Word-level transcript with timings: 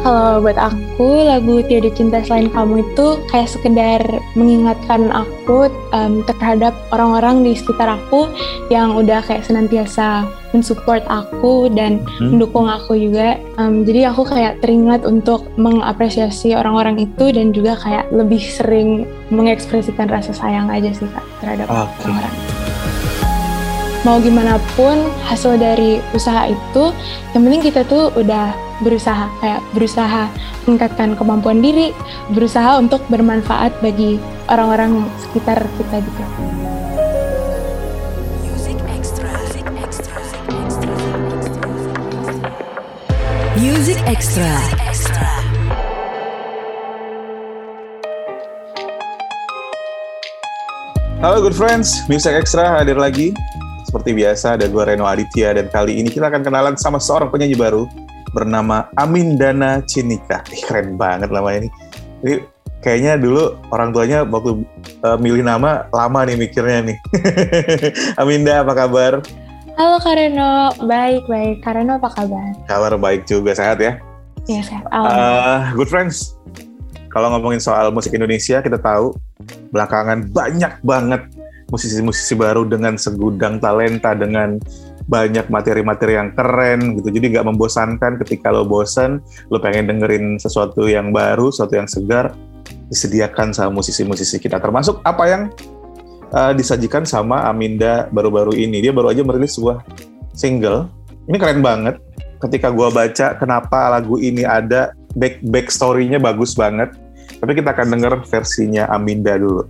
Kalau 0.00 0.40
buat 0.40 0.56
aku, 0.56 1.28
lagu 1.28 1.60
Tiada 1.68 1.92
Cinta 1.92 2.24
Selain 2.24 2.48
Kamu 2.48 2.80
itu 2.80 3.20
kayak 3.28 3.52
sekedar 3.52 4.00
mengingatkan 4.32 5.12
aku 5.12 5.68
um, 5.92 6.24
terhadap 6.24 6.72
orang-orang 6.88 7.44
di 7.44 7.52
sekitar 7.52 8.00
aku 8.00 8.24
yang 8.72 8.96
udah 8.96 9.20
kayak 9.20 9.44
senantiasa 9.44 10.24
mensupport 10.56 11.04
aku 11.04 11.68
dan 11.76 12.00
hmm. 12.16 12.32
mendukung 12.32 12.64
aku 12.64 12.96
juga. 12.96 13.36
Um, 13.60 13.84
jadi 13.84 14.08
aku 14.08 14.24
kayak 14.24 14.64
teringat 14.64 15.04
untuk 15.04 15.44
mengapresiasi 15.60 16.56
orang-orang 16.56 17.04
itu 17.04 17.28
dan 17.36 17.52
juga 17.52 17.76
kayak 17.76 18.08
lebih 18.08 18.40
sering 18.40 19.04
mengekspresikan 19.28 20.08
rasa 20.08 20.32
sayang 20.32 20.72
aja 20.72 20.90
sih 20.96 21.06
kak 21.12 21.26
terhadap 21.44 21.68
okay. 21.68 22.08
orang-orang 22.08 22.49
mau 24.00 24.16
gimana 24.16 24.56
pun 24.80 24.96
hasil 25.28 25.60
dari 25.60 26.00
usaha 26.16 26.48
itu 26.48 26.84
yang 27.36 27.44
penting 27.44 27.60
kita 27.60 27.84
tuh 27.84 28.08
udah 28.16 28.56
berusaha 28.80 29.28
kayak 29.44 29.60
berusaha 29.76 30.24
meningkatkan 30.64 31.12
kemampuan 31.20 31.60
diri 31.60 31.92
berusaha 32.32 32.80
untuk 32.80 33.04
bermanfaat 33.12 33.76
bagi 33.84 34.16
orang-orang 34.48 35.04
sekitar 35.20 35.60
kita 35.76 36.00
gitu 36.00 36.24
Music 38.40 38.78
Extra. 38.88 39.32
Music 43.60 43.98
Extra. 44.08 44.52
Halo 51.20 51.44
good 51.44 51.52
friends, 51.52 52.00
Music 52.08 52.32
Extra 52.32 52.80
hadir 52.80 52.96
lagi 52.96 53.36
seperti 53.90 54.14
biasa 54.14 54.54
ada 54.54 54.70
gue 54.70 54.82
Reno 54.86 55.02
Aditya 55.02 55.50
dan 55.50 55.66
kali 55.66 55.98
ini 55.98 56.14
kita 56.14 56.30
akan 56.30 56.46
kenalan 56.46 56.78
sama 56.78 57.02
seorang 57.02 57.26
penyanyi 57.26 57.58
baru 57.58 57.90
bernama 58.30 58.86
Amin 58.94 59.34
Dana 59.34 59.82
Cinika. 59.82 60.46
Eh, 60.54 60.62
keren 60.62 60.94
banget 60.94 61.34
namanya 61.34 61.66
ini. 61.66 61.70
Ini 62.22 62.34
kayaknya 62.78 63.18
dulu 63.18 63.58
orang 63.74 63.90
tuanya 63.90 64.22
waktu 64.22 64.62
uh, 65.02 65.18
milih 65.18 65.42
nama 65.42 65.90
lama 65.90 66.22
nih 66.22 66.38
mikirnya 66.38 66.86
nih. 66.86 66.96
Aminda 68.22 68.62
apa 68.62 68.78
kabar? 68.78 69.26
Halo 69.74 69.98
Kareno, 69.98 70.70
baik 70.86 71.26
baik. 71.26 71.66
Kareno 71.66 71.98
apa 71.98 72.14
kabar? 72.14 72.46
Kabar 72.70 72.94
baik 72.94 73.26
juga, 73.26 73.58
sehat 73.58 73.82
ya? 73.82 73.98
Iya 74.46 74.62
sehat. 74.70 74.86
Uh, 74.94 75.66
good 75.74 75.90
friends, 75.90 76.38
kalau 77.10 77.34
ngomongin 77.34 77.58
soal 77.58 77.90
musik 77.90 78.14
Indonesia 78.14 78.62
kita 78.62 78.78
tahu 78.78 79.18
belakangan 79.74 80.30
banyak 80.30 80.78
banget 80.86 81.26
musisi-musisi 81.70 82.34
baru 82.34 82.66
dengan 82.66 82.98
segudang 82.98 83.62
talenta 83.62 84.12
dengan 84.14 84.58
banyak 85.06 85.50
materi-materi 85.50 86.18
yang 86.18 86.30
keren 86.34 86.98
gitu. 86.98 87.10
Jadi 87.10 87.34
nggak 87.34 87.46
membosankan 87.46 88.20
ketika 88.22 88.54
lo 88.54 88.66
bosan 88.66 89.18
lo 89.50 89.58
pengen 89.58 89.90
dengerin 89.90 90.38
sesuatu 90.38 90.86
yang 90.86 91.10
baru 91.10 91.50
sesuatu 91.50 91.74
yang 91.78 91.88
segar 91.90 92.34
disediakan 92.90 93.50
sama 93.54 93.82
musisi-musisi 93.82 94.38
kita. 94.38 94.58
Termasuk 94.58 95.02
apa 95.02 95.24
yang 95.26 95.42
uh, 96.34 96.52
disajikan 96.54 97.02
sama 97.02 97.46
Aminda 97.46 98.06
baru-baru 98.10 98.54
ini. 98.54 98.82
Dia 98.82 98.94
baru 98.94 99.10
aja 99.10 99.22
merilis 99.26 99.58
sebuah 99.58 99.82
single. 100.34 100.90
Ini 101.26 101.36
keren 101.38 101.62
banget. 101.62 101.98
Ketika 102.40 102.72
gue 102.72 102.88
baca 102.88 103.36
kenapa 103.36 103.92
lagu 103.92 104.16
ini 104.16 104.46
ada 104.48 104.96
back 105.14 105.42
back 105.42 105.68
story-nya 105.68 106.22
bagus 106.22 106.54
banget 106.54 106.94
tapi 107.40 107.56
kita 107.56 107.72
akan 107.72 107.96
denger 107.96 108.14
versinya 108.28 108.84
Aminda 108.92 109.34
dulu 109.40 109.64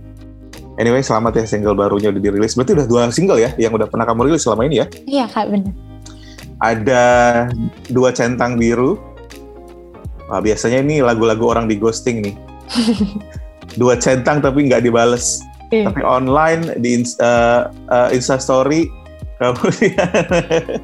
Anyway, 0.81 1.05
selamat 1.05 1.37
ya 1.37 1.45
single 1.45 1.77
barunya 1.77 2.09
udah 2.09 2.17
dirilis. 2.17 2.57
Berarti 2.57 2.73
udah 2.73 2.87
dua 2.89 3.01
single 3.13 3.37
ya 3.37 3.53
yang 3.61 3.69
udah 3.69 3.85
pernah 3.85 4.01
kamu 4.01 4.33
rilis 4.33 4.41
selama 4.41 4.65
ini 4.65 4.81
ya? 4.81 4.89
Iya, 5.05 5.25
Kak, 5.29 5.53
benar. 5.53 5.73
Ada 6.57 7.05
dua 7.93 8.09
centang 8.09 8.57
biru. 8.57 8.97
Wah, 10.25 10.41
biasanya 10.41 10.81
ini 10.81 11.05
lagu-lagu 11.05 11.45
orang 11.45 11.69
di 11.69 11.77
ghosting 11.77 12.25
nih. 12.25 12.33
dua 13.81 13.93
centang 14.01 14.41
tapi 14.41 14.65
nggak 14.65 14.81
dibales. 14.81 15.45
Iya. 15.69 15.93
Tapi 15.93 16.01
online 16.01 16.73
di 16.81 17.05
uh, 17.21 17.69
uh, 17.69 18.09
Insta 18.09 18.41
Story 18.41 18.89
kemudian 19.37 19.93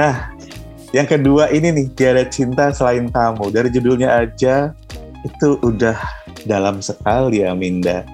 Nah, 0.00 0.28
yang 0.92 1.08
kedua 1.08 1.48
ini 1.48 1.72
nih, 1.72 1.88
tiada 1.96 2.28
cinta 2.28 2.68
selain 2.68 3.08
kamu. 3.08 3.48
Dari 3.48 3.72
judulnya 3.72 4.28
aja 4.28 4.76
itu 5.24 5.56
udah 5.64 5.96
dalam 6.44 6.84
sekali 6.84 7.40
ya 7.40 7.56
Minda. 7.56 8.04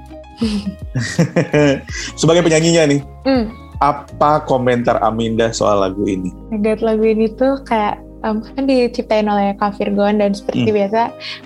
Sebagai 2.21 2.43
penyanyinya 2.45 2.83
nih, 2.91 3.01
mm. 3.27 3.45
apa 3.81 4.45
komentar 4.45 5.01
Aminda 5.05 5.53
soal 5.53 5.85
lagu 5.85 6.05
ini? 6.09 6.33
Lihat 6.53 6.81
lagu 6.81 7.05
ini 7.05 7.29
tuh 7.37 7.61
kayak 7.65 8.01
um, 8.25 8.41
kan 8.43 8.65
diciptain 8.65 9.29
oleh 9.29 9.57
Kak 9.57 9.77
Virgon 9.77 10.21
dan 10.21 10.33
seperti 10.33 10.71
mm. 10.73 10.77
biasa 10.77 11.01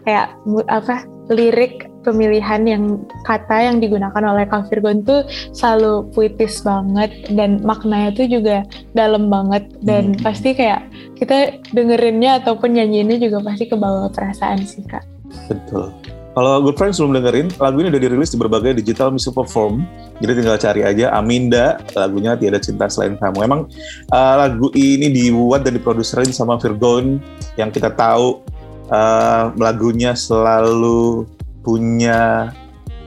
kayak 0.06 0.26
apa 0.70 1.06
lirik 1.32 1.88
pemilihan 2.04 2.68
yang 2.68 2.84
kata 3.24 3.72
yang 3.72 3.80
digunakan 3.80 4.20
oleh 4.20 4.44
Kak 4.44 4.68
Virgon 4.68 5.00
tuh 5.02 5.24
selalu 5.56 6.12
puitis 6.12 6.60
banget 6.60 7.10
dan 7.32 7.64
maknanya 7.64 8.12
tuh 8.12 8.28
juga 8.28 8.62
dalam 8.92 9.32
banget 9.32 9.64
dan 9.80 10.12
hmm. 10.12 10.20
pasti 10.20 10.52
kayak 10.52 10.84
kita 11.16 11.56
dengerinnya 11.72 12.44
ataupun 12.44 12.76
nyanyiinnya 12.76 13.16
juga 13.16 13.40
pasti 13.40 13.64
ke 13.64 13.76
bawah 13.80 14.12
perasaan 14.12 14.60
sih 14.68 14.84
kak. 14.84 15.02
Betul. 15.48 15.96
Kalau 16.34 16.66
Good 16.66 16.74
Friends 16.74 16.98
belum 16.98 17.14
dengerin, 17.14 17.46
lagu 17.62 17.78
ini 17.78 17.94
udah 17.94 18.02
dirilis 18.02 18.34
di 18.34 18.38
berbagai 18.42 18.82
digital 18.82 19.14
music 19.14 19.38
platform. 19.38 19.86
Jadi 20.18 20.42
tinggal 20.42 20.58
cari 20.58 20.82
aja 20.82 21.14
Aminda, 21.14 21.78
lagunya 21.94 22.34
Tiada 22.34 22.58
Cinta 22.58 22.90
Selain 22.90 23.14
Kamu. 23.14 23.38
Emang 23.46 23.70
uh, 24.10 24.34
lagu 24.34 24.66
ini 24.74 25.14
dibuat 25.14 25.62
dan 25.62 25.78
diproduserin 25.78 26.34
sama 26.34 26.58
Virgon 26.58 27.22
yang 27.54 27.70
kita 27.70 27.94
tahu 27.94 28.42
uh, 28.90 29.54
lagunya 29.54 30.18
selalu 30.18 31.22
punya 31.62 32.50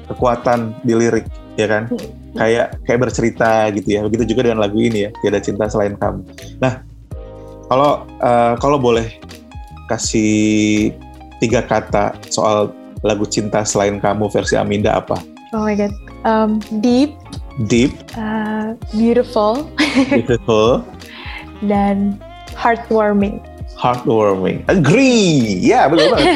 kekuatan 0.07 0.71
di 0.87 0.95
lirik, 0.95 1.27
ya 1.59 1.67
kan? 1.67 1.91
Kayak 2.31 2.79
kayak 2.87 3.11
bercerita 3.11 3.67
gitu 3.75 3.87
ya. 3.91 3.99
Begitu 4.07 4.23
juga 4.31 4.47
dengan 4.47 4.63
lagu 4.63 4.79
ini 4.79 5.03
ya, 5.03 5.09
Tiada 5.19 5.43
Cinta 5.43 5.67
Selain 5.67 5.99
Kamu. 5.99 6.23
Nah, 6.63 6.79
kalau 7.67 8.07
uh, 8.23 8.55
kalau 8.55 8.79
boleh 8.79 9.19
kasih 9.91 10.95
tiga 11.43 11.59
kata 11.59 12.15
soal 12.31 12.71
lagu 13.05 13.25
cinta 13.27 13.61
selain 13.67 14.01
kamu 14.01 14.29
versi 14.31 14.57
Aminda 14.57 14.97
apa? 14.97 15.19
Oh 15.55 15.63
my 15.63 15.75
god, 15.77 15.93
um, 16.27 16.59
deep. 16.83 17.15
Deep. 17.65 17.93
Uh, 18.13 18.77
beautiful. 18.93 19.65
Beautiful. 20.13 20.85
Dan 21.65 22.21
heartwarming. 22.53 23.41
Heartwarming. 23.73 24.61
Agree. 24.69 25.57
Ya 25.57 25.65
yeah, 25.65 25.83
betul 25.89 26.13
banget. 26.13 26.29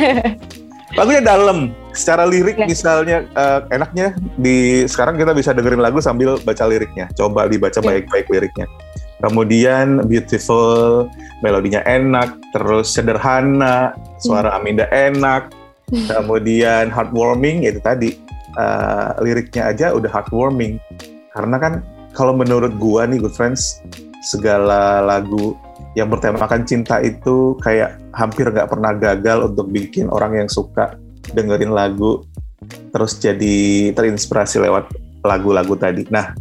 Lagunya 0.98 1.22
dalam. 1.22 1.78
Secara 1.92 2.24
lirik 2.24 2.56
yeah. 2.56 2.72
misalnya 2.72 3.18
uh, 3.36 3.68
enaknya 3.68 4.16
di 4.40 4.88
sekarang 4.88 5.20
kita 5.20 5.36
bisa 5.36 5.52
dengerin 5.52 5.84
lagu 5.84 6.00
sambil 6.00 6.40
baca 6.42 6.64
liriknya. 6.66 7.12
Coba 7.14 7.46
dibaca 7.52 7.84
baik 7.84 8.08
baik-baik 8.08 8.28
liriknya. 8.32 8.66
Kemudian 9.22 10.02
beautiful, 10.10 11.06
melodinya 11.46 11.86
enak, 11.86 12.34
terus 12.58 12.90
sederhana, 12.90 13.94
suara 14.18 14.50
hmm. 14.50 14.58
Aminda 14.58 14.86
enak, 14.90 15.54
kemudian 15.92 16.88
heartwarming 16.90 17.68
itu 17.68 17.80
tadi 17.84 18.16
uh, 18.56 19.16
liriknya 19.20 19.72
aja 19.72 19.92
udah 19.92 20.10
heartwarming 20.10 20.80
karena 21.36 21.58
kan 21.60 21.74
kalau 22.12 22.36
menurut 22.36 22.76
gua 22.80 23.08
nih 23.08 23.20
good 23.20 23.36
friends 23.36 23.80
segala 24.24 25.02
lagu 25.02 25.56
yang 25.96 26.08
bertemakan 26.08 26.64
cinta 26.64 27.04
itu 27.04 27.60
kayak 27.60 28.00
hampir 28.16 28.48
nggak 28.48 28.70
pernah 28.72 28.96
gagal 28.96 29.52
untuk 29.52 29.68
bikin 29.68 30.08
orang 30.08 30.40
yang 30.40 30.50
suka 30.50 30.96
dengerin 31.36 31.76
lagu 31.76 32.24
terus 32.94 33.18
jadi 33.18 33.90
terinspirasi 33.92 34.62
lewat 34.62 34.92
lagu-lagu 35.26 35.74
tadi. 35.78 36.06
Nah, 36.10 36.34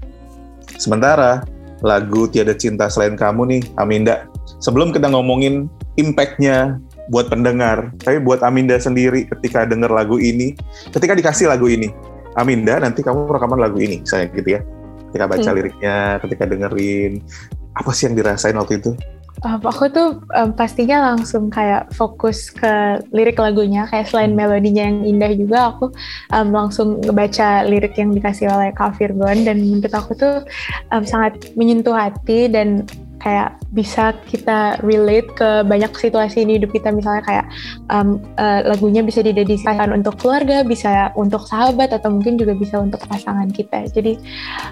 sementara 0.76 1.44
lagu 1.80 2.28
Tiada 2.28 2.52
Cinta 2.52 2.92
Selain 2.92 3.16
Kamu 3.16 3.48
nih, 3.48 3.62
Aminda, 3.80 4.28
sebelum 4.60 4.92
kita 4.92 5.08
ngomongin 5.08 5.68
impact-nya 5.96 6.80
buat 7.10 7.26
pendengar, 7.26 7.90
tapi 7.98 8.22
buat 8.22 8.40
Aminda 8.46 8.78
sendiri 8.78 9.26
ketika 9.26 9.66
denger 9.66 9.90
lagu 9.90 10.16
ini, 10.22 10.54
ketika 10.94 11.18
dikasih 11.18 11.50
lagu 11.50 11.66
ini, 11.66 11.90
Aminda 12.38 12.78
nanti 12.78 13.02
kamu 13.02 13.26
rekaman 13.26 13.58
lagu 13.58 13.82
ini, 13.82 14.06
saya 14.06 14.30
gitu 14.30 14.56
ya. 14.56 14.62
Ketika 15.10 15.26
baca 15.26 15.50
hmm. 15.50 15.56
liriknya, 15.58 15.96
ketika 16.22 16.44
dengerin, 16.46 17.12
apa 17.74 17.90
sih 17.90 18.06
yang 18.06 18.14
dirasain 18.14 18.54
waktu 18.54 18.78
itu? 18.78 18.94
Um, 19.40 19.58
aku 19.64 19.88
tuh 19.88 20.20
um, 20.36 20.52
pastinya 20.52 21.00
langsung 21.00 21.48
kayak 21.48 21.90
fokus 21.96 22.52
ke 22.52 23.00
lirik 23.10 23.40
lagunya, 23.40 23.88
kayak 23.88 24.12
selain 24.12 24.36
melodinya 24.36 24.84
yang 24.84 25.02
indah 25.02 25.32
juga, 25.32 25.58
aku 25.74 25.90
um, 26.30 26.48
langsung 26.52 27.00
ngebaca 27.00 27.64
lirik 27.64 27.96
yang 27.96 28.12
dikasih 28.12 28.52
oleh 28.52 28.70
Kak 28.76 29.00
Virgon 29.00 29.48
dan 29.48 29.58
menurut 29.58 29.94
aku 29.96 30.12
tuh 30.12 30.44
um, 30.92 31.02
sangat 31.08 31.56
menyentuh 31.56 31.96
hati 31.96 32.52
dan 32.52 32.84
kayak 33.20 33.60
bisa 33.70 34.16
kita 34.26 34.80
relate 34.80 35.28
ke 35.36 35.62
banyak 35.68 35.92
situasi 35.92 36.48
di 36.48 36.56
hidup 36.58 36.72
kita 36.72 36.88
misalnya 36.90 37.22
kayak 37.22 37.46
um, 37.92 38.18
uh, 38.40 38.64
lagunya 38.64 39.04
bisa 39.04 39.20
didedikasikan 39.20 39.92
untuk 39.92 40.16
keluarga 40.16 40.64
bisa 40.64 41.12
untuk 41.14 41.44
sahabat 41.44 41.92
atau 41.92 42.08
mungkin 42.10 42.40
juga 42.40 42.56
bisa 42.56 42.80
untuk 42.80 42.98
pasangan 43.06 43.52
kita 43.52 43.86
jadi 43.92 44.16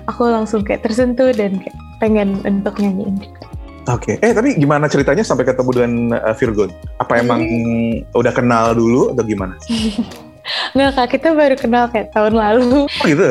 aku 0.09 0.27
langsung 0.27 0.65
kayak 0.65 0.83
tersentuh 0.83 1.31
dan 1.37 1.61
kayak 1.61 1.77
pengen 2.01 2.41
untuk 2.43 2.81
nyanyiin 2.81 3.21
juga 3.21 3.45
Oke, 3.89 4.21
okay. 4.21 4.29
eh 4.29 4.37
tapi 4.37 4.53
gimana 4.61 4.85
ceritanya 4.85 5.25
sampai 5.25 5.49
ketemu 5.49 5.71
dengan 5.73 5.93
uh, 6.21 6.37
Virgon? 6.37 6.69
Apa 7.01 7.25
emang 7.25 7.41
hmm. 7.41 8.13
udah 8.21 8.37
kenal 8.37 8.77
dulu 8.77 9.17
atau 9.17 9.25
gimana? 9.25 9.57
Nggak 10.75 10.91
kak, 10.97 11.09
kita 11.19 11.29
baru 11.37 11.57
kenal 11.57 11.85
kayak 11.93 12.13
tahun 12.13 12.35
lalu. 12.37 12.87
Oh 12.89 13.05
gitu? 13.07 13.27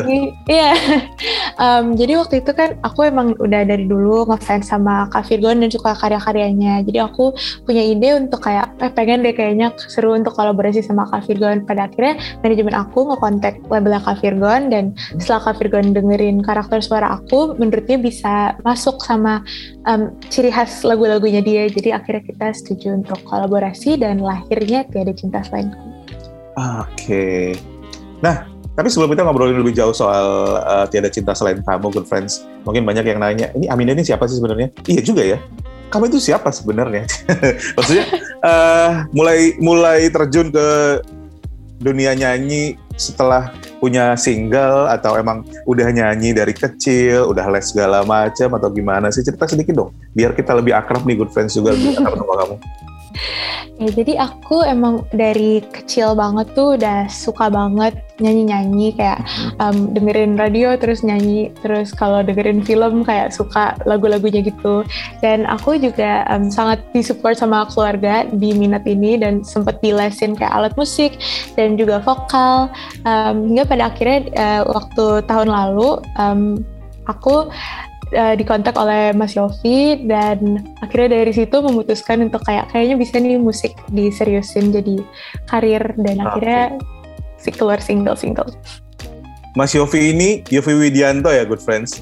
Iya. 0.48 0.72
um, 1.58 1.94
jadi 1.98 2.19
waktu 2.22 2.42
itu 2.46 2.52
kan 2.54 2.78
aku 2.86 3.08
emang 3.08 3.34
udah 3.38 3.62
dari 3.66 3.86
dulu 3.86 4.30
ngefans 4.30 4.69
sama 4.69 5.10
Kak 5.10 5.28
Virgon 5.28 5.62
dan 5.62 5.69
suka 5.74 5.98
karya-karyanya. 5.98 6.86
Jadi 6.86 7.00
aku 7.02 7.34
punya 7.66 7.84
ide 7.84 8.16
untuk 8.18 8.44
kayak, 8.44 8.74
eh 8.80 8.92
pengen 8.94 9.25
deh 9.25 9.34
kayaknya 9.34 9.74
seru 9.90 10.14
untuk 10.14 10.38
kolaborasi 10.38 10.86
sama 10.86 11.10
Kak 11.10 11.25
Virgon. 11.25 11.66
Pada 11.66 11.90
akhirnya 11.90 12.19
manajemen 12.46 12.75
aku 12.78 13.10
ngekontak 13.14 13.60
labelnya 13.68 14.02
Kak 14.04 14.22
Virgon 14.22 14.69
dan 14.69 14.94
setelah 15.18 15.52
Kak 15.52 15.56
Virgon 15.60 15.96
dengerin 15.96 16.46
karakter 16.46 16.80
suara 16.84 17.18
aku, 17.18 17.58
menurutnya 17.58 17.98
bisa 17.98 18.56
masuk 18.62 19.02
sama 19.02 19.42
um, 19.90 20.14
ciri 20.30 20.54
khas 20.54 20.86
lagu-lagunya 20.86 21.42
dia. 21.42 21.66
Jadi 21.68 21.92
akhirnya 21.92 22.24
kita 22.24 22.48
setuju 22.54 22.98
untuk 22.98 23.19
kolaborasi 23.25 24.00
dan 24.00 24.22
lahirnya 24.22 24.86
Tiada 24.88 25.14
Cinta 25.14 25.42
Selain 25.44 25.74
Kamu. 25.74 25.96
Oke. 26.57 26.81
Okay. 26.98 27.45
Nah, 28.18 28.50
tapi 28.74 28.89
sebelum 28.89 29.13
kita 29.13 29.25
ngobrolin 29.25 29.57
lebih 29.62 29.77
jauh 29.77 29.94
soal 29.94 30.57
uh, 30.62 30.86
tiada 30.89 31.09
cinta 31.09 31.33
selain 31.38 31.62
kamu, 31.62 31.94
good 31.94 32.09
friends, 32.09 32.45
mungkin 32.65 32.86
banyak 32.86 33.06
yang 33.06 33.21
nanya, 33.21 33.54
ini 33.54 33.69
Aminah 33.69 33.94
ini 33.94 34.06
siapa 34.06 34.25
sih 34.25 34.42
sebenarnya? 34.42 34.74
Iya 34.89 35.01
juga 35.01 35.21
ya. 35.21 35.38
Kamu 35.94 36.09
itu 36.09 36.21
siapa 36.21 36.54
sebenarnya? 36.54 37.06
Maksudnya 37.77 38.06
uh, 38.45 39.06
mulai 39.13 39.57
mulai 39.62 40.09
terjun 40.13 40.54
ke 40.54 41.01
dunia 41.77 42.18
nyanyi 42.18 42.77
setelah 42.98 43.54
punya 43.77 44.18
single 44.18 44.89
atau 44.89 45.13
emang 45.18 45.45
udah 45.69 45.89
nyanyi 45.94 46.33
dari 46.33 46.54
kecil, 46.54 47.30
udah 47.30 47.45
les 47.54 47.69
segala 47.69 48.01
macam 48.01 48.57
atau 48.57 48.69
gimana 48.74 49.13
sih? 49.13 49.21
Cerita 49.21 49.45
sedikit 49.45 49.74
dong, 49.74 49.89
biar 50.18 50.33
kita 50.33 50.57
lebih 50.57 50.74
akrab 50.74 51.06
nih 51.06 51.21
good 51.21 51.30
friends 51.30 51.54
juga 51.54 51.77
sama 51.77 52.33
kamu. 52.45 52.57
Ya, 53.78 53.94
jadi 53.94 54.14
aku 54.18 54.66
emang 54.66 55.06
dari 55.14 55.62
kecil 55.69 56.18
banget 56.18 56.50
tuh 56.58 56.81
udah 56.81 57.06
suka 57.14 57.54
banget 57.54 57.94
nyanyi-nyanyi 58.18 58.98
kayak 58.98 59.22
um, 59.62 59.94
dengerin 59.94 60.34
radio 60.34 60.74
terus 60.74 61.06
nyanyi 61.06 61.54
terus 61.62 61.94
kalau 61.94 62.25
dengerin 62.25 62.66
film 62.66 63.06
kayak 63.06 63.30
suka 63.30 63.78
lagu-lagunya 63.86 64.42
gitu. 64.42 64.81
Dan 65.22 65.46
aku 65.46 65.78
juga 65.78 66.25
um, 66.34 66.50
sangat 66.50 66.81
disupport 66.90 67.38
sama 67.38 67.69
keluarga 67.69 68.25
di 68.25 68.58
minat 68.58 68.81
ini 68.90 69.22
dan 69.22 69.46
sempet 69.46 69.78
dilesin 69.86 70.34
kayak 70.34 70.58
alat 70.58 70.74
musik 70.74 71.22
dan 71.54 71.78
juga 71.78 72.02
vokal. 72.02 72.74
Um, 73.06 73.54
hingga 73.54 73.69
pada 73.69 73.84
akhirnya 73.94 74.25
uh, 74.34 74.62
waktu 74.74 75.22
tahun 75.30 75.54
lalu 75.54 76.02
um, 76.18 76.66
aku 77.06 77.46
uh, 78.13 78.36
dikontak 78.38 78.75
oleh 78.77 79.12
Mas 79.12 79.36
Yofi 79.36 80.07
dan 80.07 80.63
akhirnya 80.80 81.24
dari 81.24 81.33
situ 81.33 81.57
memutuskan 81.59 82.24
untuk 82.24 82.44
kayak 82.45 82.71
kayaknya 82.71 82.95
bisa 83.00 83.19
nih 83.19 83.39
musik 83.39 83.74
diseriusin 83.92 84.71
jadi 84.71 85.04
karir 85.50 85.83
dan 86.00 86.21
okay. 86.21 86.27
akhirnya 86.27 86.63
si 87.38 87.50
keluar 87.54 87.80
single-single. 87.81 88.50
Mas 89.57 89.74
Yofi 89.74 90.13
ini 90.13 90.45
Yofi 90.54 90.77
Widianto 90.77 91.33
ya 91.33 91.42
good 91.42 91.63
friends. 91.63 91.98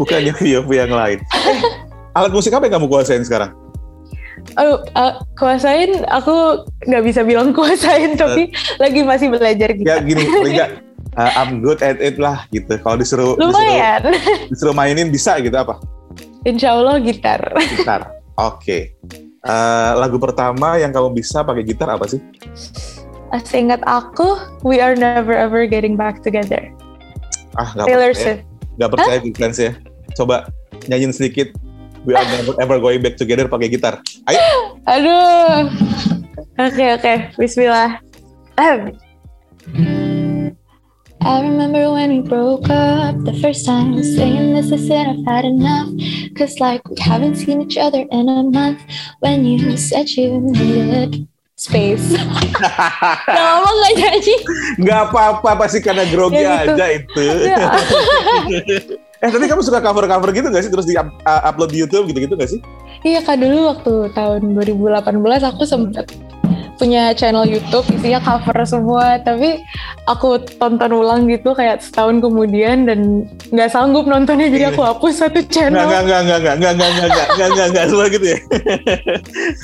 Bukan 0.00 0.20
Yofi 0.24 0.56
Yofi 0.56 0.74
yang 0.80 0.94
lain. 0.94 1.20
alat 2.16 2.32
musik 2.32 2.56
apa 2.56 2.66
yang 2.66 2.80
kamu 2.80 2.88
kuasain 2.88 3.22
sekarang? 3.22 3.52
Oh, 4.56 4.80
uh, 4.96 5.20
kuasain 5.36 6.00
aku 6.08 6.64
nggak 6.88 7.04
bisa 7.04 7.20
bilang 7.28 7.52
kuasain 7.52 8.16
tapi 8.16 8.48
uh, 8.48 8.80
lagi 8.80 9.04
masih 9.04 9.28
belajar 9.28 9.68
gitu. 9.76 9.84
Ya 9.84 10.00
gini, 10.00 10.24
enggak 10.24 10.89
uh, 11.16 11.30
I'm 11.34 11.62
good 11.64 11.80
at 11.82 11.98
it 11.98 12.20
lah 12.20 12.46
gitu. 12.54 12.78
Kalau 12.78 12.96
disuruh 13.00 13.34
Lumayan. 13.40 14.04
disuruh, 14.04 14.48
disuruh 14.52 14.74
mainin 14.76 15.08
bisa 15.10 15.38
gitu 15.40 15.54
apa? 15.54 15.80
Insya 16.46 16.76
Allah 16.76 17.00
gitar. 17.00 17.40
Gitar. 17.74 18.10
Oke. 18.38 18.56
Okay. 18.60 18.82
Uh, 19.40 19.48
eh, 19.48 19.90
lagu 19.96 20.20
pertama 20.20 20.76
yang 20.76 20.92
kamu 20.92 21.16
bisa 21.16 21.40
pakai 21.40 21.64
gitar 21.64 21.88
apa 21.88 22.04
sih? 22.08 22.20
Seingat 23.46 23.80
aku, 23.86 24.36
We 24.66 24.82
Are 24.82 24.98
Never 24.98 25.32
Ever 25.32 25.64
Getting 25.64 25.94
Back 25.94 26.20
Together. 26.26 26.74
Ah, 27.54 27.70
gak 27.78 27.86
Taylor 27.86 28.12
Swift. 28.12 28.42
Gak 28.76 28.90
percaya 28.90 29.18
huh? 29.22 29.32
fans 29.38 29.58
ya. 29.58 29.72
Coba 30.18 30.50
nyanyiin 30.90 31.14
sedikit 31.14 31.54
We 32.02 32.16
Are 32.16 32.26
Never 32.26 32.56
Ever 32.58 32.78
Going 32.82 33.04
Back 33.04 33.20
Together 33.20 33.46
pakai 33.46 33.70
gitar. 33.70 34.02
Ayo. 34.26 34.80
Aduh. 34.88 35.70
Oke 36.58 36.76
okay, 36.76 36.88
oke. 36.96 37.00
Okay. 37.00 37.16
Bismillah. 37.38 38.00
Um. 38.58 39.99
I 41.20 41.42
remember 41.42 41.92
when 41.92 42.08
we 42.08 42.20
broke 42.24 42.70
up 42.70 43.12
the 43.28 43.36
first 43.44 43.66
time, 43.66 44.02
saying 44.02 44.54
this 44.54 44.72
is 44.72 44.88
it, 44.88 45.04
I've 45.04 45.24
had 45.28 45.44
enough. 45.44 45.92
Cause 46.32 46.56
like 46.60 46.80
we 46.88 46.96
haven't 46.96 47.36
seen 47.36 47.60
each 47.60 47.76
other 47.76 48.08
in 48.08 48.28
a 48.28 48.42
month. 48.42 48.80
When 49.20 49.44
you 49.44 49.76
said 49.76 50.08
you 50.16 50.40
needed 50.40 51.28
space. 51.60 52.16
Lama 53.36 53.68
gak 53.68 53.92
nyanyi? 54.00 54.36
Gak 54.80 55.00
apa-apa, 55.12 55.60
pasti 55.60 55.84
karena 55.84 56.08
grogi 56.08 56.40
ya, 56.40 56.64
gitu. 56.64 56.72
aja 56.72 56.86
itu. 56.88 57.24
Ya. 57.44 57.68
eh 59.20 59.28
tapi 59.28 59.44
kamu 59.44 59.60
suka 59.60 59.84
cover-cover 59.84 60.32
gitu 60.32 60.48
gak 60.48 60.64
sih? 60.64 60.72
Terus 60.72 60.88
di 60.88 60.96
uh, 60.96 61.04
upload 61.44 61.68
di 61.68 61.84
YouTube 61.84 62.08
gitu-gitu 62.08 62.32
gak 62.32 62.48
sih? 62.48 62.64
Iya 63.04 63.20
kak 63.20 63.44
dulu 63.44 63.76
waktu 63.76 63.92
tahun 64.16 64.56
2018 64.56 65.04
aku 65.52 65.62
sempet 65.68 66.08
punya 66.80 67.12
channel 67.12 67.44
YouTube 67.44 67.84
isinya 67.92 68.24
cover 68.24 68.56
semua 68.64 69.20
tapi 69.20 69.60
aku 70.08 70.40
tonton 70.56 70.96
ulang 70.96 71.28
gitu 71.28 71.52
kayak 71.52 71.84
setahun 71.84 72.24
kemudian 72.24 72.88
dan 72.88 73.28
nggak 73.52 73.68
sanggup 73.68 74.08
nontonnya 74.08 74.48
jadi 74.48 74.72
aku 74.72 74.80
hapus 74.80 75.20
satu 75.20 75.44
channel 75.52 75.84
nggak 75.84 76.08
nggak 76.08 76.22
nggak 76.24 76.40
nggak 76.40 76.56
nggak 76.56 76.72
nggak 76.72 76.90
nggak 76.90 77.08
nggak 77.12 77.28
nggak 77.36 77.48
nggak 77.52 77.68
nggak 77.68 77.84
semua 77.92 78.06
gitu 78.08 78.26
ya 78.32 78.38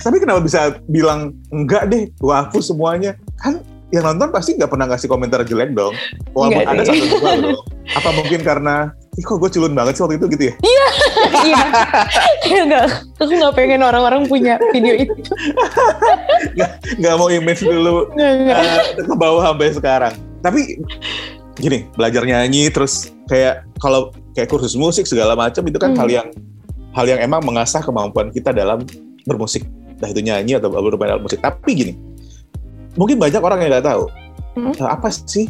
tapi 0.05 0.17
kenapa 0.21 0.41
bisa 0.45 0.61
bilang 0.93 1.33
enggak 1.49 1.89
deh 1.89 2.05
gua 2.21 2.45
hapus 2.45 2.69
semuanya 2.69 3.17
kan 3.41 3.65
yang 3.95 4.03
nonton 4.03 4.35
pasti 4.35 4.59
nggak 4.59 4.67
pernah 4.67 4.87
ngasih 4.91 5.07
komentar 5.07 5.47
jelek 5.47 5.71
dong. 5.71 5.95
Walaupun 6.35 6.67
ada 6.67 6.83
satu 6.83 7.05
dua 7.07 7.33
dong. 7.39 7.61
Apa 7.95 8.11
mungkin 8.19 8.43
karena, 8.43 8.91
ih 9.15 9.23
kok 9.23 9.39
gue 9.39 9.51
culun 9.55 9.79
banget 9.79 9.95
sih 9.95 10.03
waktu 10.03 10.19
itu 10.19 10.27
gitu 10.35 10.45
ya? 10.51 10.55
Iya, 10.59 10.87
iya. 11.47 11.63
Enggak, 12.67 12.87
aku 13.23 13.31
nggak 13.31 13.55
pengen 13.55 13.81
orang-orang 13.87 14.27
punya 14.27 14.59
video 14.75 14.95
itu. 14.99 15.15
Nggak, 16.59 16.71
nggak 16.99 17.15
mau 17.15 17.29
image 17.31 17.63
dulu 17.63 18.11
uh, 18.11 18.91
ke 18.99 19.15
bawah 19.15 19.55
sampai 19.55 19.71
sekarang. 19.71 20.15
Tapi 20.43 20.83
gini, 21.63 21.87
belajar 21.95 22.27
nyanyi 22.27 22.69
terus 22.75 23.15
kayak 23.31 23.63
kalau 23.79 24.11
kayak 24.35 24.51
kursus 24.51 24.75
musik 24.75 25.07
segala 25.07 25.39
macam 25.39 25.63
itu 25.63 25.79
kan 25.79 25.95
hmm. 25.95 26.01
hal 26.03 26.09
yang 26.11 26.27
hal 26.91 27.07
yang 27.07 27.23
emang 27.23 27.41
mengasah 27.47 27.81
kemampuan 27.87 28.35
kita 28.35 28.51
dalam 28.51 28.83
bermusik. 29.31 29.63
Nah 30.03 30.11
itu 30.11 30.21
nyanyi 30.21 30.59
atau 30.59 30.69
bermain 30.75 31.15
alat 31.15 31.23
musik. 31.23 31.41
Tapi 31.41 31.71
gini, 31.73 31.93
mungkin 32.97 33.17
banyak 33.21 33.41
orang 33.41 33.63
yang 33.63 33.71
nggak 33.77 33.87
tahu. 33.87 34.05
Hmm? 34.57 34.73
Eh, 34.73 34.89
apa 34.89 35.09
sih 35.13 35.47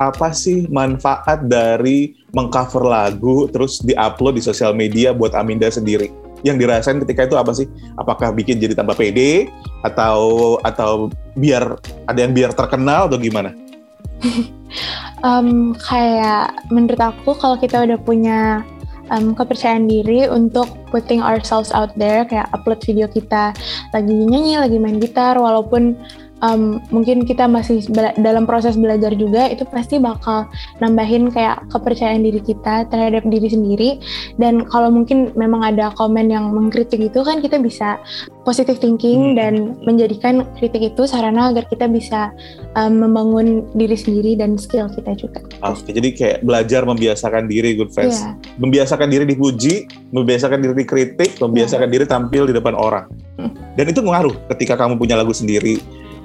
apa 0.00 0.32
sih 0.32 0.64
manfaat 0.72 1.44
dari 1.44 2.16
mengcover 2.32 2.88
lagu 2.88 3.46
terus 3.52 3.84
diupload 3.84 4.40
di 4.40 4.42
sosial 4.42 4.72
media 4.72 5.14
buat 5.14 5.32
Aminda 5.32 5.68
sendiri? 5.70 6.10
Yang 6.40 6.56
dirasain 6.64 6.98
ketika 7.04 7.28
itu 7.28 7.36
apa 7.36 7.52
sih? 7.52 7.68
Apakah 8.00 8.32
bikin 8.32 8.56
jadi 8.56 8.72
tambah 8.72 8.96
pede 8.96 9.52
atau 9.84 10.56
atau 10.64 11.12
biar 11.36 11.76
ada 12.08 12.18
yang 12.18 12.32
biar 12.32 12.56
terkenal 12.56 13.08
atau 13.08 13.18
gimana? 13.20 13.52
Um, 15.20 15.76
kayak 15.76 16.48
menurut 16.72 16.96
aku 16.96 17.36
kalau 17.36 17.60
kita 17.60 17.84
udah 17.84 18.00
punya 18.00 18.64
um, 19.12 19.34
kepercayaan 19.36 19.90
diri 19.90 20.24
untuk 20.30 20.70
putting 20.88 21.20
ourselves 21.20 21.74
out 21.74 21.92
there 21.98 22.24
kayak 22.24 22.48
upload 22.54 22.80
video 22.80 23.10
kita 23.10 23.52
lagi 23.92 24.14
nyanyi 24.14 24.56
lagi 24.56 24.78
main 24.80 24.96
gitar 25.02 25.36
walaupun 25.36 25.98
um, 26.44 26.80
mungkin 26.92 27.24
kita 27.24 27.46
masih 27.46 27.84
dalam 28.20 28.44
proses 28.44 28.76
belajar 28.76 29.12
juga 29.16 29.48
itu 29.48 29.64
pasti 29.68 30.00
bakal 30.00 30.48
nambahin 30.80 31.32
kayak 31.32 31.64
kepercayaan 31.72 32.24
diri 32.24 32.40
kita 32.40 32.88
terhadap 32.88 33.24
diri 33.28 33.48
sendiri 33.48 33.90
dan 34.40 34.64
kalau 34.68 34.92
mungkin 34.92 35.32
memang 35.36 35.64
ada 35.64 35.92
komen 35.96 36.32
yang 36.32 36.52
mengkritik 36.52 37.00
itu 37.00 37.20
kan 37.22 37.40
kita 37.44 37.60
bisa 37.60 38.00
positive 38.44 38.80
thinking 38.80 39.32
hmm. 39.32 39.36
dan 39.36 39.54
menjadikan 39.84 40.42
kritik 40.56 40.92
itu 40.94 41.04
sarana 41.04 41.52
agar 41.52 41.68
kita 41.68 41.86
bisa 41.86 42.32
um, 42.74 43.04
membangun 43.04 43.62
diri 43.76 43.96
sendiri 43.96 44.34
dan 44.36 44.56
skill 44.56 44.88
kita 44.90 45.12
juga. 45.16 45.44
Oke, 45.62 45.92
jadi 45.92 46.08
kayak 46.10 46.38
belajar 46.42 46.82
membiasakan 46.88 47.46
diri 47.46 47.76
good 47.76 47.92
friends. 47.92 48.24
Yeah. 48.24 48.34
Membiasakan 48.58 49.08
diri 49.12 49.24
dipuji, 49.28 49.86
membiasakan 50.10 50.58
diri 50.64 50.74
dikritik, 50.84 51.36
membiasakan 51.38 51.88
yeah. 51.88 51.94
diri 52.00 52.04
tampil 52.08 52.48
di 52.48 52.54
depan 52.56 52.74
orang. 52.74 53.06
Hmm. 53.36 53.52
Dan 53.76 53.92
itu 53.92 54.00
mengaruh 54.00 54.34
ketika 54.56 54.76
kamu 54.76 54.96
punya 54.96 55.16
lagu 55.16 55.32
sendiri, 55.32 55.80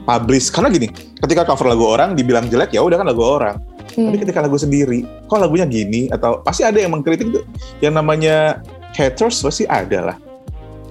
publish 0.06 0.54
karena 0.54 0.70
gini 0.70 0.88
ketika 1.20 1.44
cover 1.44 1.74
lagu 1.74 1.86
orang 1.86 2.14
dibilang 2.14 2.48
jelek 2.48 2.72
ya 2.78 2.86
udah 2.86 3.02
kan 3.02 3.08
lagu 3.10 3.26
orang 3.26 3.58
hmm. 3.98 4.06
tapi 4.08 4.18
ketika 4.22 4.40
lagu 4.46 4.56
sendiri 4.56 5.04
kok 5.26 5.42
lagunya 5.42 5.66
gini 5.66 6.08
atau 6.14 6.40
pasti 6.46 6.62
ada 6.62 6.78
yang 6.78 6.94
mengkritik 6.94 7.28
tuh 7.34 7.44
yang 7.82 7.98
namanya 7.98 8.62
haters 8.94 9.42
pasti 9.42 9.66
ada 9.66 10.14
lah 10.14 10.18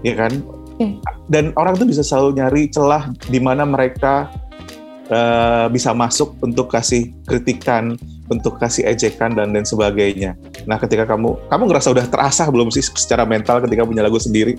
ya 0.03 0.19
kan 0.19 0.33
hmm. 0.83 0.99
dan 1.31 1.55
orang 1.55 1.79
tuh 1.79 1.87
bisa 1.87 2.03
selalu 2.03 2.43
nyari 2.43 2.63
celah 2.69 3.09
di 3.31 3.39
mana 3.39 3.63
mereka 3.63 4.29
uh, 5.09 5.71
bisa 5.71 5.95
masuk 5.95 6.35
untuk 6.43 6.69
kasih 6.69 7.15
kritikan 7.25 7.97
untuk 8.29 8.59
kasih 8.59 8.85
ejekan 8.91 9.33
dan 9.37 9.55
lain 9.55 9.65
sebagainya 9.65 10.35
Nah, 10.65 10.81
ketika 10.81 11.05
kamu 11.05 11.37
kamu 11.49 11.63
ngerasa 11.69 11.89
udah 11.93 12.07
terasa 12.09 12.49
belum 12.49 12.73
sih 12.73 12.85
secara 12.97 13.29
mental 13.29 13.61
ketika 13.65 13.85
punya 13.85 14.01
lagu 14.05 14.17
sendiri? 14.17 14.57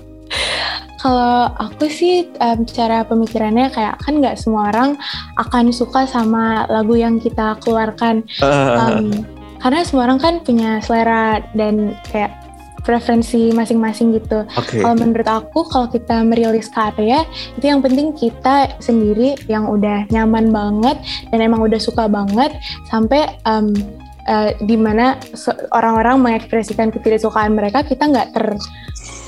Kalau 1.05 1.53
aku 1.53 1.85
sih 1.85 2.33
um, 2.41 2.65
cara 2.65 3.05
pemikirannya 3.05 3.69
kayak 3.69 4.01
kan 4.01 4.17
nggak 4.17 4.41
semua 4.41 4.73
orang 4.73 4.97
akan 5.37 5.69
suka 5.69 6.09
sama 6.09 6.65
lagu 6.65 6.97
yang 6.97 7.21
kita 7.21 7.61
keluarkan. 7.61 8.25
Um, 8.41 9.13
karena 9.61 9.85
semua 9.85 10.09
orang 10.09 10.17
kan 10.17 10.41
punya 10.41 10.81
selera 10.81 11.45
dan 11.53 11.93
kayak 12.09 12.33
preferensi 12.81 13.53
masing-masing 13.53 14.17
gitu. 14.17 14.49
Okay. 14.49 14.81
Kalau 14.81 14.97
menurut 14.97 15.29
aku 15.29 15.69
kalau 15.69 15.89
kita 15.93 16.25
merilis 16.25 16.73
karya 16.73 17.21
itu 17.53 17.65
yang 17.65 17.85
penting 17.85 18.13
kita 18.17 18.73
sendiri 18.81 19.37
yang 19.45 19.69
udah 19.69 20.09
nyaman 20.09 20.49
banget 20.49 20.97
dan 21.29 21.37
emang 21.41 21.65
udah 21.65 21.81
suka 21.81 22.09
banget 22.09 22.49
sampai 22.89 23.29
um, 23.45 23.73
uh, 24.29 24.53
di 24.61 24.77
mana 24.77 25.17
orang-orang 25.73 26.21
mengekspresikan 26.21 26.93
ketidaksukaan 26.93 27.57
mereka 27.57 27.81
kita 27.81 28.05
nggak 28.05 28.33
ter 28.37 28.45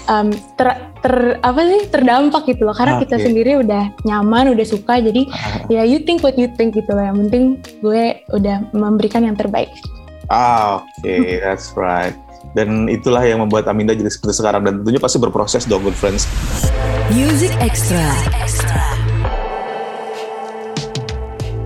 um, 0.08 0.32
ter, 0.56 0.68
ter 1.04 1.16
apa 1.44 1.62
sih 1.68 1.82
terdampak 1.92 2.44
gitu 2.50 2.66
loh. 2.68 2.76
Karena 2.76 2.98
okay. 2.98 3.08
kita 3.08 3.18
sendiri 3.30 3.62
udah 3.62 3.94
nyaman 4.08 4.56
udah 4.56 4.66
suka 4.66 5.00
jadi 5.00 5.28
uh. 5.28 5.70
ya 5.70 5.82
you 5.84 6.02
think 6.02 6.24
what 6.26 6.36
you 6.40 6.50
think 6.56 6.74
gitu 6.74 6.90
loh. 6.92 7.04
Yang 7.04 7.18
penting 7.28 7.44
gue 7.84 8.04
udah 8.34 8.72
memberikan 8.74 9.24
yang 9.24 9.38
terbaik. 9.38 9.70
Ah 10.28 10.82
oke 10.84 11.04
okay. 11.04 11.40
that's 11.44 11.76
right. 11.78 12.16
Dan 12.56 12.90
itulah 12.90 13.22
yang 13.22 13.44
membuat 13.44 13.70
Aminda 13.70 13.94
jadi 13.94 14.10
seperti 14.10 14.40
sekarang. 14.40 14.66
Dan 14.66 14.82
tentunya 14.82 15.00
pasti 15.00 15.22
berproses 15.22 15.68
dong 15.68 15.84
good 15.84 15.96
friends. 15.96 16.26
Music 17.14 17.54
Extra. 17.62 18.08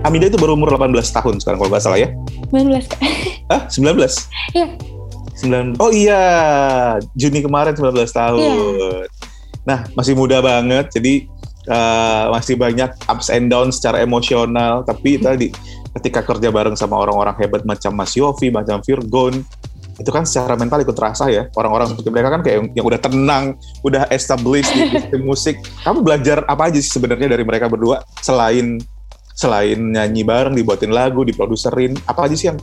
Aminda 0.02 0.26
itu 0.26 0.34
baru 0.34 0.58
umur 0.58 0.74
18 0.74 0.98
tahun 1.14 1.38
sekarang 1.38 1.58
kalau 1.62 1.70
nggak 1.70 1.82
salah 1.82 1.98
ya. 1.98 2.10
19 2.50 2.74
Ah 3.48 3.64
19? 3.70 4.02
Iya 4.52 4.91
9 5.40 5.80
Oh 5.80 5.90
iya, 5.92 6.22
Juni 7.16 7.40
kemarin 7.40 7.72
19 7.72 7.94
tahun. 8.10 8.40
Yeah. 8.40 9.04
Nah, 9.62 9.86
masih 9.94 10.18
muda 10.18 10.42
banget 10.42 10.90
jadi 10.90 11.30
uh, 11.70 12.34
masih 12.34 12.58
banyak 12.58 12.90
ups 13.06 13.30
and 13.30 13.46
downs 13.48 13.78
secara 13.78 14.02
emosional, 14.02 14.82
tapi 14.82 15.18
hmm. 15.18 15.22
tadi 15.22 15.48
ketika 16.00 16.24
kerja 16.24 16.48
bareng 16.48 16.74
sama 16.74 16.98
orang-orang 16.98 17.36
hebat 17.38 17.62
macam 17.68 17.92
Mas 17.94 18.16
Yofi, 18.16 18.48
macam 18.48 18.80
Virgon, 18.80 19.44
itu 20.00 20.10
kan 20.10 20.24
secara 20.24 20.56
mental 20.56 20.80
ikut 20.82 20.96
terasa 20.96 21.28
ya. 21.28 21.46
Orang-orang 21.52 21.92
seperti 21.92 22.08
mereka 22.08 22.28
kan 22.32 22.40
kayak 22.40 22.56
yang, 22.58 22.68
yang 22.80 22.86
udah 22.88 23.00
tenang, 23.00 23.44
udah 23.84 24.08
established 24.08 24.72
di 24.72 24.78
industri 24.88 25.20
musik. 25.20 25.54
Kamu 25.84 26.00
belajar 26.00 26.42
apa 26.48 26.72
aja 26.72 26.80
sih 26.80 26.90
sebenarnya 26.90 27.36
dari 27.36 27.44
mereka 27.44 27.68
berdua 27.68 28.00
selain 28.24 28.80
selain 29.32 29.80
nyanyi 29.80 30.22
bareng, 30.24 30.54
dibuatin 30.56 30.92
lagu, 30.92 31.24
diproduserin, 31.24 31.96
apa 32.04 32.28
aja 32.28 32.36
sih 32.36 32.46
yang 32.52 32.58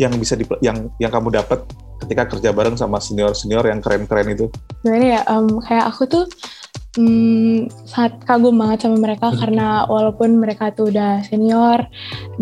yang 0.00 0.12
bisa 0.16 0.38
di, 0.38 0.44
yang 0.64 0.88
yang 0.96 1.12
kamu 1.12 1.32
dapat 1.32 1.64
ketika 2.02 2.34
kerja 2.36 2.50
bareng 2.50 2.74
sama 2.74 2.98
senior-senior 2.98 3.62
yang 3.68 3.78
keren-keren 3.78 4.34
itu? 4.34 4.46
Sebenarnya 4.82 5.10
ya, 5.18 5.22
um, 5.30 5.62
kayak 5.62 5.86
aku 5.94 6.02
tuh 6.10 6.24
um, 6.98 7.70
sangat 7.86 8.18
kagum 8.26 8.58
banget 8.58 8.84
sama 8.84 8.98
mereka 8.98 9.30
hmm. 9.30 9.38
karena 9.38 9.66
walaupun 9.86 10.42
mereka 10.42 10.74
tuh 10.74 10.90
udah 10.90 11.22
senior 11.24 11.86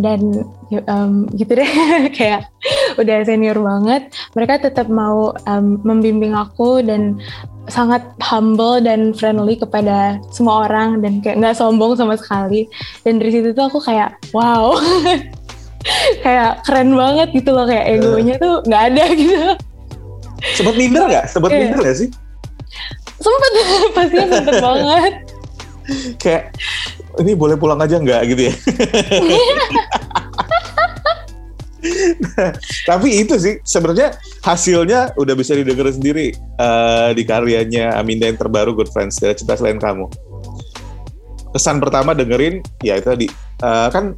dan 0.00 0.48
um, 0.88 1.28
gitu 1.36 1.60
deh 1.60 1.70
kayak 2.18 2.48
udah 2.96 3.22
senior 3.22 3.58
banget, 3.58 4.10
mereka 4.34 4.70
tetap 4.70 4.88
mau 4.88 5.36
um, 5.46 5.78
membimbing 5.84 6.32
aku 6.34 6.80
dan 6.80 7.20
sangat 7.70 8.02
humble 8.18 8.82
dan 8.82 9.14
friendly 9.14 9.54
kepada 9.54 10.18
semua 10.34 10.66
orang 10.66 10.98
dan 11.04 11.22
kayak 11.22 11.38
nggak 11.38 11.54
sombong 11.54 11.94
sama 11.94 12.18
sekali 12.18 12.66
dan 13.06 13.22
dari 13.22 13.30
situ 13.30 13.54
tuh 13.54 13.70
aku 13.70 13.78
kayak 13.78 14.18
wow 14.34 14.74
kayak 16.24 16.60
keren 16.64 16.92
banget 16.92 17.28
gitu 17.32 17.50
loh 17.56 17.64
kayak 17.64 17.98
egonya 17.98 18.34
tuh 18.36 18.60
nggak 18.68 18.82
ada 18.92 19.04
gitu. 19.16 19.48
Sempet 20.56 20.74
minder 20.76 21.04
nggak? 21.08 21.24
Sempet 21.28 21.50
yeah. 21.52 21.60
minder 21.64 21.78
nggak 21.80 21.96
sih? 21.96 22.08
Sempet 23.20 23.50
pastinya 23.96 24.26
sempet 24.28 24.56
banget. 24.66 25.12
Kayak 26.20 26.42
ini 27.18 27.32
boleh 27.34 27.56
pulang 27.58 27.80
aja 27.80 27.98
nggak? 27.98 28.20
gitu 28.30 28.42
ya. 28.52 28.54
Nah, 32.20 32.52
tapi 32.84 33.24
itu 33.24 33.40
sih 33.40 33.56
sebenarnya 33.64 34.12
hasilnya 34.44 35.16
udah 35.16 35.32
bisa 35.32 35.56
didengar 35.56 35.88
sendiri 35.88 36.36
uh, 36.60 37.08
di 37.16 37.24
karyanya 37.24 37.96
Aminda 37.96 38.28
yang 38.28 38.36
terbaru 38.36 38.76
Good 38.76 38.92
Friends 38.92 39.16
dari 39.16 39.32
cinta 39.32 39.56
selain 39.56 39.80
kamu. 39.80 40.04
Kesan 41.56 41.80
pertama 41.80 42.12
dengerin 42.12 42.60
ya 42.84 43.00
itu 43.00 43.08
tadi. 43.08 43.26
Uh, 43.64 43.88
kan 43.88 44.12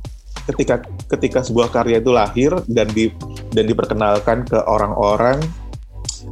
ketika 0.51 0.83
ketika 1.13 1.41
sebuah 1.45 1.71
karya 1.71 2.03
itu 2.03 2.11
lahir 2.11 2.51
dan 2.67 2.91
di 2.91 3.13
dan 3.53 3.65
diperkenalkan 3.69 4.49
ke 4.49 4.59
orang-orang 4.67 5.39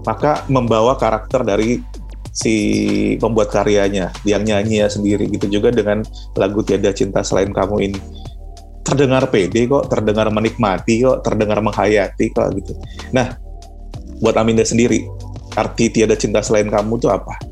maka 0.06 0.46
membawa 0.46 0.96
karakter 0.96 1.42
dari 1.42 1.82
si 2.30 2.54
pembuat 3.18 3.50
karyanya 3.50 4.14
yang 4.22 4.46
nyanyi 4.46 4.86
ya 4.86 4.88
sendiri. 4.88 5.26
Gitu 5.28 5.60
juga 5.60 5.74
dengan 5.74 6.06
lagu 6.38 6.62
tiada 6.62 6.94
cinta 6.94 7.20
selain 7.26 7.50
kamu 7.50 7.76
ini. 7.90 8.00
Terdengar 8.86 9.28
pede 9.28 9.66
kok 9.68 9.86
terdengar 9.92 10.30
menikmati 10.32 11.04
kok 11.04 11.22
terdengar 11.22 11.60
menghayati 11.62 12.26
kok 12.32 12.48
gitu. 12.56 12.72
Nah 13.12 13.36
buat 14.18 14.34
Aminda 14.38 14.64
sendiri 14.66 15.06
arti 15.58 15.90
tiada 15.90 16.14
cinta 16.14 16.40
selain 16.40 16.70
kamu 16.70 17.02
itu 17.02 17.10
apa 17.10 17.49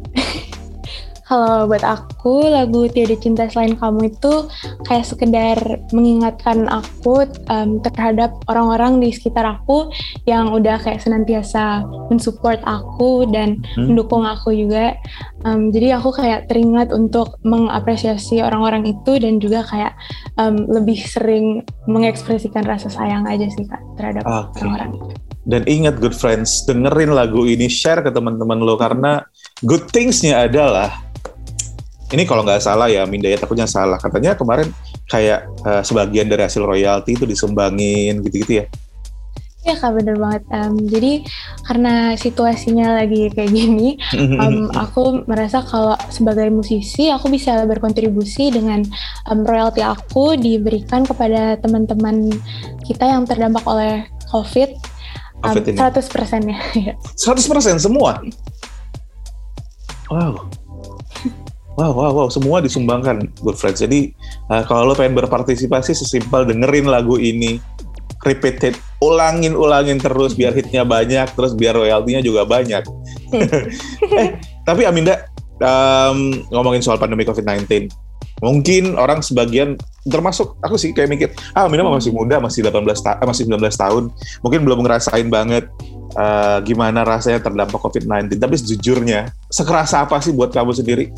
kalau 1.28 1.68
buat 1.68 1.84
aku 1.84 2.48
lagu 2.48 2.88
Tiada 2.88 3.12
Cinta 3.20 3.44
Selain 3.52 3.76
Kamu 3.76 4.00
itu 4.08 4.48
kayak 4.88 5.04
sekedar 5.04 5.58
mengingatkan 5.92 6.64
aku 6.72 7.28
um, 7.52 7.84
terhadap 7.84 8.32
orang-orang 8.48 8.96
di 9.04 9.12
sekitar 9.12 9.44
aku 9.44 9.92
yang 10.24 10.48
udah 10.56 10.80
kayak 10.80 11.04
senantiasa 11.04 11.84
mensupport 12.08 12.58
aku 12.64 13.28
dan 13.28 13.60
hmm. 13.76 13.92
mendukung 13.92 14.24
aku 14.24 14.56
juga. 14.56 14.96
Um, 15.44 15.68
jadi 15.68 16.00
aku 16.00 16.16
kayak 16.16 16.48
teringat 16.48 16.90
untuk 16.96 17.36
mengapresiasi 17.44 18.40
orang-orang 18.40 18.88
itu 18.88 19.20
dan 19.20 19.36
juga 19.36 19.68
kayak 19.68 19.92
um, 20.40 20.64
lebih 20.64 20.96
sering 21.04 21.60
mengekspresikan 21.84 22.64
rasa 22.64 22.88
sayang 22.88 23.28
aja 23.28 23.44
sih 23.52 23.68
kak 23.68 23.84
terhadap 24.00 24.24
okay. 24.24 24.64
orang-orang 24.64 24.96
itu. 24.96 25.14
Dan 25.48 25.64
ingat 25.64 25.96
good 25.96 26.12
friends, 26.12 26.68
dengerin 26.68 27.16
lagu 27.16 27.48
ini, 27.48 27.72
share 27.72 28.04
ke 28.04 28.12
teman-teman 28.12 28.60
lo 28.60 28.76
karena 28.76 29.24
good 29.64 29.88
things-nya 29.88 30.44
adalah 30.44 31.07
ini 32.12 32.22
kalau 32.24 32.42
nggak 32.44 32.64
salah 32.64 32.88
ya 32.88 33.04
Minda 33.04 33.28
ya 33.28 33.36
takutnya 33.36 33.68
salah 33.68 34.00
katanya 34.00 34.32
kemarin 34.32 34.72
kayak 35.08 35.48
uh, 35.64 35.84
sebagian 35.84 36.28
dari 36.28 36.44
hasil 36.44 36.64
royalti 36.64 37.16
itu 37.16 37.24
disumbangin 37.28 38.24
gitu-gitu 38.24 38.64
ya 38.64 38.66
Iya 39.66 39.74
kak 39.74 40.00
bener 40.00 40.16
banget. 40.16 40.42
Um, 40.48 40.80
jadi 40.86 41.26
karena 41.66 42.14
situasinya 42.16 43.04
lagi 43.04 43.28
kayak 43.28 43.52
gini, 43.52 44.00
um, 44.40 44.70
aku 44.72 45.28
merasa 45.28 45.60
kalau 45.60 45.92
sebagai 46.08 46.48
musisi 46.48 47.12
aku 47.12 47.28
bisa 47.28 47.66
berkontribusi 47.68 48.48
dengan 48.48 48.86
um, 49.28 49.44
royalti 49.44 49.84
aku 49.84 50.40
diberikan 50.40 51.04
kepada 51.04 51.60
teman-teman 51.60 52.32
kita 52.86 53.12
yang 53.12 53.28
terdampak 53.28 53.66
oleh 53.68 54.08
COVID. 54.32 54.72
Um, 55.42 55.60
COVID 55.60 55.64
ini. 55.74 55.76
100% 55.76 56.48
ya. 56.48 56.58
100% 57.28 57.82
semua? 57.82 58.24
Wow. 60.08 60.48
Wow, 61.78 61.94
wow, 61.94 62.10
wow, 62.10 62.26
semua 62.26 62.58
disumbangkan 62.58 63.30
Good 63.38 63.54
Friends. 63.54 63.78
Jadi 63.78 64.10
uh, 64.50 64.66
kalau 64.66 64.90
lo 64.90 64.94
pengen 64.98 65.14
berpartisipasi 65.14 65.94
sesimpel 65.94 66.42
dengerin 66.42 66.90
lagu 66.90 67.22
ini, 67.22 67.62
repeated, 68.26 68.74
ulangin, 68.98 69.54
ulangin 69.54 70.02
terus 70.02 70.34
biar 70.34 70.50
hitnya 70.58 70.82
banyak, 70.82 71.30
terus 71.38 71.54
biar 71.54 71.78
royaltinya 71.78 72.18
juga 72.18 72.42
banyak. 72.42 72.82
eh, 74.18 74.28
tapi 74.66 74.90
Aminda 74.90 75.30
um, 75.62 76.42
ngomongin 76.50 76.82
soal 76.82 76.98
pandemi 76.98 77.22
COVID-19, 77.22 77.86
mungkin 78.42 78.98
orang 78.98 79.22
sebagian 79.22 79.78
termasuk 80.02 80.58
aku 80.58 80.74
sih 80.74 80.90
kayak 80.90 81.14
mikir, 81.14 81.28
ah 81.54 81.70
Aminda 81.70 81.86
masih 81.86 82.10
muda, 82.10 82.42
masih 82.42 82.66
18 82.66 82.74
ta 83.06 83.22
masih 83.22 83.46
19 83.46 83.54
tahun, 83.70 84.04
mungkin 84.42 84.66
belum 84.66 84.82
ngerasain 84.82 85.30
banget 85.30 85.70
uh, 86.18 86.58
gimana 86.66 87.06
rasanya 87.06 87.38
terdampak 87.38 87.78
COVID-19. 87.78 88.34
Tapi 88.34 88.54
sejujurnya, 88.58 89.30
sekerasa 89.46 90.02
apa 90.02 90.18
sih 90.18 90.34
buat 90.34 90.50
kamu 90.50 90.74
sendiri 90.74 91.14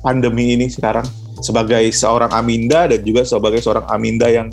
pandemi 0.00 0.54
ini 0.54 0.70
sekarang 0.70 1.04
sebagai 1.38 1.86
seorang 1.94 2.30
Aminda 2.34 2.90
dan 2.90 3.00
juga 3.02 3.22
sebagai 3.22 3.62
seorang 3.62 3.86
Aminda 3.90 4.26
yang 4.26 4.50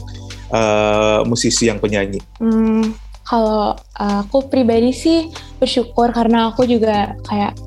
uh, 0.54 1.26
musisi 1.26 1.70
yang 1.70 1.82
penyanyi? 1.82 2.22
Hmm, 2.38 2.94
kalau 3.26 3.74
uh, 3.74 4.18
aku 4.22 4.46
pribadi 4.48 4.94
sih 4.94 5.34
bersyukur 5.58 6.14
karena 6.14 6.54
aku 6.54 6.70
juga 6.70 7.18
kayak 7.26 7.58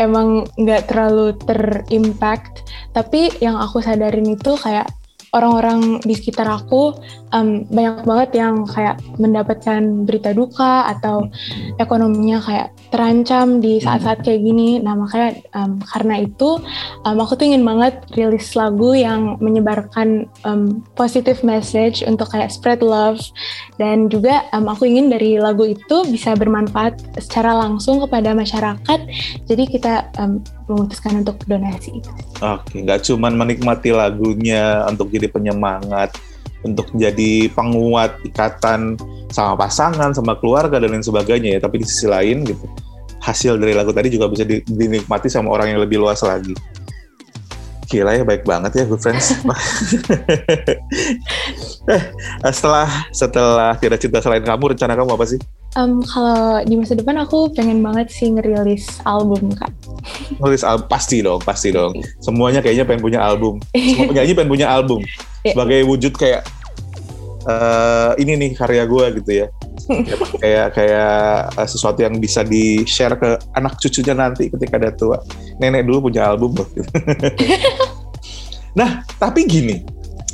emang 0.00 0.48
nggak 0.56 0.88
terlalu 0.88 1.34
terimpact 1.44 2.64
tapi 2.96 3.28
yang 3.42 3.58
aku 3.58 3.82
sadarin 3.84 4.32
itu 4.32 4.56
kayak 4.56 4.88
orang-orang 5.36 6.00
di 6.00 6.16
sekitar 6.16 6.48
aku 6.48 6.96
um, 7.32 7.64
banyak 7.68 8.04
banget 8.04 8.30
yang 8.40 8.64
kayak 8.68 9.00
mendapatkan 9.16 9.82
berita 10.04 10.30
duka 10.32 10.88
atau 10.88 11.28
ekonominya 11.76 12.38
kayak 12.42 12.68
terancam 12.88 13.60
di 13.60 13.80
saat-saat 13.80 14.24
kayak 14.24 14.40
gini. 14.40 14.80
Nah 14.80 14.96
makanya 14.96 15.38
um, 15.52 15.80
karena 15.84 16.24
itu 16.24 16.60
um, 17.04 17.16
aku 17.20 17.36
tuh 17.36 17.46
ingin 17.52 17.64
banget 17.64 18.00
rilis 18.16 18.56
lagu 18.56 18.96
yang 18.96 19.36
menyebarkan 19.38 20.28
um, 20.48 20.80
positive 20.96 21.40
message 21.44 22.00
untuk 22.04 22.32
kayak 22.32 22.48
spread 22.48 22.80
love 22.80 23.20
dan 23.76 24.08
juga 24.08 24.48
um, 24.56 24.68
aku 24.68 24.88
ingin 24.88 25.12
dari 25.12 25.36
lagu 25.36 25.68
itu 25.68 26.08
bisa 26.08 26.32
bermanfaat 26.34 27.20
secara 27.20 27.54
langsung 27.56 28.00
kepada 28.02 28.32
masyarakat. 28.32 29.00
Jadi 29.44 29.64
kita 29.68 30.08
um, 30.16 30.40
memutuskan 30.68 31.24
untuk 31.24 31.40
donasi. 31.48 32.00
Oke, 32.38 32.84
nggak 32.84 33.08
cuman 33.08 33.34
menikmati 33.34 33.90
lagunya 33.90 34.84
untuk 34.86 35.10
jadi 35.10 35.26
penyemangat, 35.32 36.14
untuk 36.66 36.90
jadi 36.96 37.46
penguat 37.54 38.18
ikatan 38.26 38.98
sama 39.30 39.54
pasangan, 39.54 40.10
sama 40.10 40.34
keluarga 40.38 40.82
dan 40.82 40.90
lain 40.90 41.04
sebagainya 41.04 41.58
ya. 41.58 41.60
Tapi 41.62 41.82
di 41.82 41.86
sisi 41.86 42.10
lain 42.10 42.42
gitu, 42.42 42.66
hasil 43.22 43.60
dari 43.60 43.74
lagu 43.76 43.94
tadi 43.94 44.10
juga 44.10 44.26
bisa 44.26 44.42
dinikmati 44.46 45.30
sama 45.30 45.54
orang 45.54 45.74
yang 45.76 45.80
lebih 45.82 46.02
luas 46.02 46.22
lagi. 46.24 46.54
Gila 47.88 48.20
ya, 48.20 48.24
baik 48.26 48.44
banget 48.44 48.72
ya, 48.76 48.84
good 48.84 49.00
friends. 49.00 49.32
eh, 51.88 52.52
setelah 52.52 53.08
setelah 53.16 53.72
tidak 53.80 53.96
cinta 53.96 54.20
selain 54.20 54.44
kamu, 54.44 54.76
rencana 54.76 54.92
kamu 54.92 55.16
apa 55.16 55.24
sih? 55.24 55.40
Um, 55.76 56.00
kalau 56.04 56.64
di 56.64 56.74
masa 56.80 56.96
depan 56.96 57.16
aku 57.20 57.52
pengen 57.52 57.80
banget 57.80 58.12
sih 58.12 58.28
ngerilis 58.28 59.00
album 59.08 59.52
kak. 59.56 59.72
Ngerilis 60.36 60.64
album 60.68 60.84
pasti 60.88 61.24
dong, 61.24 61.40
pasti 61.40 61.68
dong. 61.72 61.96
Semuanya 62.24 62.60
kayaknya 62.60 62.84
pengen 62.84 63.00
punya 63.00 63.20
album. 63.24 63.56
Semua 63.72 64.04
penyanyi 64.12 64.32
pengen 64.36 64.52
punya 64.52 64.68
album 64.68 65.00
iya. 65.44 65.52
sebagai 65.54 65.80
wujud 65.86 66.12
kayak 66.14 66.42
uh, 67.48 68.12
ini 68.18 68.34
nih 68.36 68.50
karya 68.56 68.84
gue 68.84 69.06
gitu 69.22 69.32
ya. 69.44 69.48
kayak 70.42 70.76
kayak 70.76 71.48
uh, 71.56 71.68
sesuatu 71.68 72.04
yang 72.04 72.20
bisa 72.20 72.44
di 72.44 72.84
share 72.84 73.16
ke 73.16 73.40
anak 73.56 73.80
cucunya 73.80 74.12
nanti 74.12 74.52
ketika 74.52 74.76
ada 74.76 74.90
tua. 74.92 75.18
Nenek 75.56 75.88
dulu 75.88 76.12
punya 76.12 76.28
album 76.28 76.54
loh. 76.58 76.68
Gitu. 76.68 76.90
nah, 78.78 79.00
tapi 79.16 79.48
gini, 79.48 79.80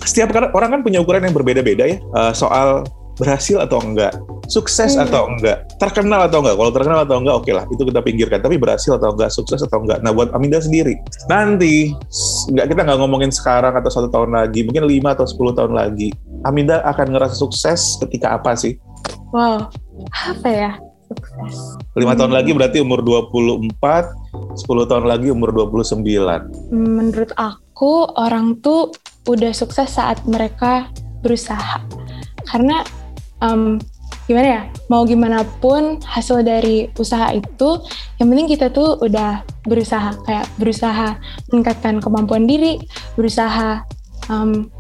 setiap 0.05 0.35
orang 0.53 0.79
kan 0.79 0.81
punya 0.83 1.01
ukuran 1.01 1.25
yang 1.25 1.35
berbeda-beda 1.35 1.85
ya 1.89 1.99
uh, 2.13 2.33
soal 2.37 2.85
berhasil 3.15 3.63
atau 3.63 3.79
enggak, 3.83 4.13
sukses 4.51 4.99
hmm. 4.99 5.05
atau 5.07 5.31
enggak, 5.31 5.67
terkenal 5.79 6.27
atau 6.27 6.43
enggak. 6.43 6.57
Kalau 6.59 6.73
terkenal 6.75 6.99
atau 7.07 7.17
enggak, 7.23 7.35
oke 7.35 7.45
okay 7.47 7.55
lah, 7.55 7.65
itu 7.71 7.83
kita 7.87 8.01
pinggirkan. 8.03 8.39
Tapi 8.43 8.57
berhasil 8.59 8.93
atau 8.95 9.15
enggak, 9.15 9.31
sukses 9.31 9.61
atau 9.63 9.83
enggak. 9.83 10.03
Nah, 10.03 10.11
buat 10.11 10.35
Aminda 10.35 10.59
sendiri, 10.59 10.99
nanti 11.31 11.95
enggak 12.51 12.67
kita 12.75 12.81
nggak 12.87 12.99
ngomongin 12.99 13.31
sekarang 13.31 13.75
atau 13.79 13.91
satu 13.91 14.09
tahun 14.11 14.35
lagi, 14.35 14.67
mungkin 14.67 14.85
lima 14.91 15.15
atau 15.15 15.27
sepuluh 15.27 15.55
tahun 15.55 15.75
lagi, 15.75 16.11
Aminda 16.45 16.83
akan 16.85 17.15
ngerasa 17.15 17.35
sukses 17.39 17.97
ketika 18.03 18.35
apa 18.35 18.59
sih? 18.59 18.77
Wow, 19.31 19.71
apa 20.11 20.49
ya? 20.51 20.73
Sukses. 21.11 21.55
Lima 21.95 22.17
hmm. 22.17 22.21
tahun 22.21 22.33
lagi 22.33 22.51
berarti 22.57 22.79
umur 22.83 23.05
24, 23.05 23.71
10 24.57 24.91
tahun 24.91 25.05
lagi 25.07 25.29
umur 25.31 25.55
29. 25.55 26.03
Menurut 26.75 27.31
aku, 27.39 28.09
orang 28.19 28.59
tuh 28.65 28.91
udah 29.29 29.53
sukses 29.55 29.95
saat 29.95 30.21
mereka 30.27 30.91
berusaha. 31.25 31.81
Karena 32.45 32.85
um, 33.45 33.77
gimana 34.25 34.49
ya 34.49 34.63
mau 34.89 35.05
gimana 35.05 35.45
pun 35.61 36.01
hasil 36.01 36.41
dari 36.41 36.89
usaha 36.97 37.29
itu 37.37 37.85
yang 38.17 38.33
penting 38.33 38.49
kita 38.57 38.73
tuh 38.73 38.97
udah 39.05 39.45
berusaha 39.69 40.17
kayak 40.25 40.49
berusaha 40.57 41.21
meningkatkan 41.53 42.01
kemampuan 42.01 42.49
diri 42.49 42.81
berusaha 43.21 43.85
um, 44.33 44.73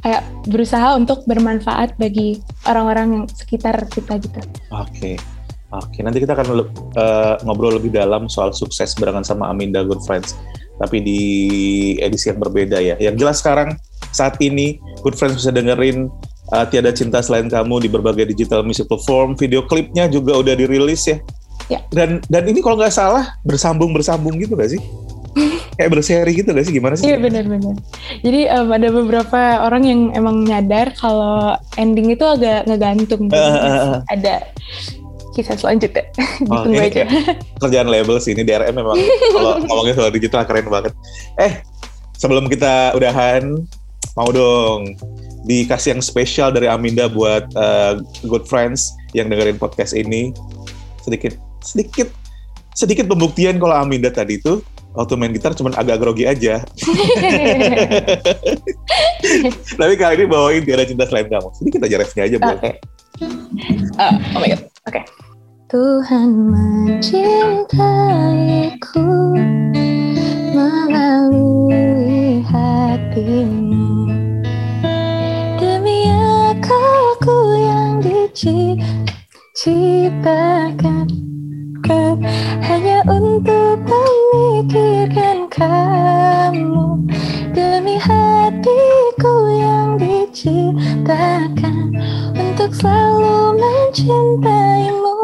kayak 0.00 0.24
berusaha 0.48 0.96
untuk 0.96 1.24
bermanfaat 1.28 2.00
bagi 2.00 2.40
orang-orang 2.64 3.06
yang 3.12 3.24
sekitar 3.28 3.76
kita 3.92 4.16
gitu. 4.20 4.40
Oke. 4.72 4.88
Okay. 4.96 5.16
Oke, 5.68 6.00
nanti 6.00 6.24
kita 6.24 6.32
akan 6.32 6.64
uh, 6.96 7.36
ngobrol 7.44 7.76
lebih 7.76 7.92
dalam 7.92 8.24
soal 8.24 8.56
sukses 8.56 8.96
barengan 8.96 9.20
sama 9.20 9.52
Aminda 9.52 9.84
Good 9.84 10.00
Friends. 10.00 10.32
Tapi 10.80 11.04
di 11.04 11.22
edisi 12.00 12.32
yang 12.32 12.40
berbeda 12.40 12.80
ya. 12.80 12.96
Yang 12.96 13.20
jelas 13.20 13.36
sekarang 13.44 13.76
saat 14.08 14.40
ini 14.40 14.80
Good 15.04 15.20
Friends 15.20 15.36
bisa 15.44 15.52
dengerin 15.52 16.08
uh, 16.52 16.64
Tiada 16.68 16.92
Cinta 16.92 17.20
Selain 17.20 17.46
Kamu 17.48 17.80
di 17.82 17.88
berbagai 17.88 18.28
digital 18.28 18.64
music 18.64 18.88
platform. 18.88 19.36
Video 19.36 19.64
klipnya 19.64 20.08
juga 20.08 20.36
udah 20.38 20.54
dirilis 20.56 21.04
ya. 21.08 21.18
Ya. 21.68 21.80
Dan 21.92 22.24
dan 22.32 22.48
ini 22.48 22.64
kalau 22.64 22.80
nggak 22.80 22.94
salah 22.94 23.36
bersambung 23.44 23.92
bersambung 23.92 24.40
gitu 24.40 24.56
gak 24.56 24.72
sih? 24.72 24.80
Kayak 25.76 25.90
berseri 26.00 26.32
gitu 26.32 26.48
gak 26.56 26.64
sih? 26.64 26.74
Gimana 26.74 26.94
sih? 26.96 27.04
Iya 27.12 27.20
benar-benar. 27.20 27.76
Jadi 28.24 28.40
um, 28.48 28.68
ada 28.72 28.88
beberapa 28.88 29.40
orang 29.68 29.82
yang 29.84 30.00
emang 30.16 30.48
nyadar 30.48 30.96
kalau 30.96 31.52
ending 31.76 32.08
itu 32.08 32.24
agak 32.24 32.64
ngegantung. 32.64 33.28
Uh, 33.28 33.36
uh, 33.36 33.68
uh. 33.68 33.98
Ada 34.08 34.48
kisah 35.36 35.54
selanjutnya. 35.54 36.02
Oh, 36.48 36.64
ini 36.64 36.78
aja. 36.78 37.02
kerjaan 37.58 37.90
label 37.90 38.16
sih 38.22 38.30
ini 38.32 38.46
DRM 38.46 38.78
memang 38.78 38.94
kalau 39.34 39.58
ngomongin 39.68 39.94
soal 39.98 40.10
digital 40.14 40.46
keren 40.46 40.70
banget. 40.70 40.94
Eh, 41.36 41.60
sebelum 42.14 42.46
kita 42.46 42.94
udahan, 42.94 43.58
mau 44.14 44.30
dong 44.30 44.94
dikasih 45.48 45.96
yang 45.96 46.04
spesial 46.04 46.52
dari 46.52 46.68
Aminda 46.68 47.08
buat 47.08 47.48
uh, 47.56 47.96
good 48.28 48.44
friends 48.44 48.92
yang 49.16 49.32
dengerin 49.32 49.56
podcast 49.56 49.96
ini. 49.96 50.36
Sedikit 51.00 51.40
sedikit 51.64 52.12
sedikit 52.76 53.08
pembuktian 53.08 53.56
kalau 53.56 53.72
Aminda 53.72 54.12
tadi 54.12 54.36
itu 54.36 54.60
waktu 54.92 55.16
main 55.16 55.32
gitar 55.32 55.56
cuma 55.56 55.72
agak 55.72 56.04
grogi 56.04 56.28
aja. 56.28 56.60
Tapi 59.80 59.94
kali 59.96 60.14
ini 60.20 60.26
bawain 60.28 60.68
tiada 60.68 60.84
cinta 60.84 61.08
selain 61.08 61.32
kamu. 61.32 61.48
Sedikit 61.56 61.80
aja 61.88 61.96
refnya 61.96 62.28
aja, 62.28 62.36
Oke. 62.36 62.52
Okay. 62.60 62.76
Uh, 63.98 64.14
oh 64.36 64.40
my 64.44 64.52
god. 64.52 64.60
Oke. 64.84 65.00
Okay. 65.00 65.04
Tuhan 65.68 66.48
mencintaiku 66.48 67.76
melalui 70.56 72.40
hatimu 72.40 73.87
diciptakan 78.38 81.10
hanya 82.62 83.02
untuk 83.10 83.82
memikirkan 83.82 85.50
kamu. 85.50 87.02
Demi 87.50 87.98
hatiku 87.98 89.34
yang 89.58 89.98
diciptakan 89.98 91.98
untuk 92.38 92.70
selalu 92.70 93.58
mencintaimu. 93.58 95.18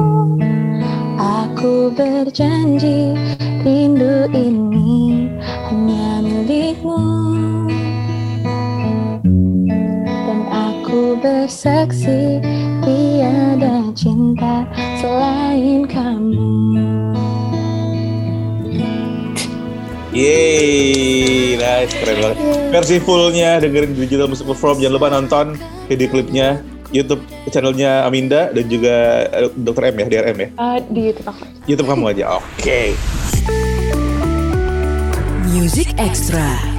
Aku 1.15 1.95
berjanji 1.95 3.15
rindu 3.63 4.27
ini 4.35 5.31
hanya 5.71 6.19
milikmu. 6.19 6.99
Dan 10.03 10.51
aku 10.51 11.15
bersaksi 11.23 12.43
tiada 12.85 13.77
cinta 13.97 14.69
selain 15.01 15.89
kamu. 15.89 16.53
Yeay, 20.15 21.59
nice, 21.59 21.91
keren 21.99 22.17
banget. 22.23 22.39
Versi 22.71 22.97
fullnya 23.03 23.59
dengerin 23.59 23.99
digital 23.99 24.31
music 24.31 24.47
perform. 24.47 24.79
Jangan 24.79 24.95
lupa 24.95 25.09
nonton 25.11 25.47
video 25.91 26.07
klipnya 26.07 26.63
YouTube 26.95 27.27
channelnya 27.51 28.07
Aminda 28.07 28.55
dan 28.55 28.65
juga 28.71 29.27
eh, 29.35 29.51
Dr. 29.59 29.91
M 29.91 29.97
ya, 29.99 30.07
DRM 30.07 30.39
ya? 30.39 30.49
Uh, 30.55 30.79
di 30.95 31.11
YouTube 31.11 31.29
aku. 31.35 31.45
YouTube 31.67 31.89
kamu 31.91 32.05
aja, 32.15 32.25
oke. 32.39 32.47
Okay. 32.63 32.95
Music 35.51 35.91
Extra. 35.99 36.74